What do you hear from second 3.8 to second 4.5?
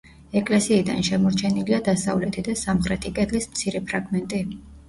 ფრაგმენტი.